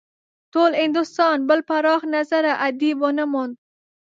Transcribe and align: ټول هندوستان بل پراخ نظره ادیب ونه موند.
ټول 0.53 0.71
هندوستان 0.81 1.35
بل 1.49 1.59
پراخ 1.69 2.01
نظره 2.15 2.51
ادیب 2.67 2.97
ونه 3.01 3.25
موند. 3.31 3.55